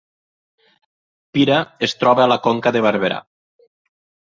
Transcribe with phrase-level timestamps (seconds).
[1.39, 3.25] Pira es troba a la Conca de Barberà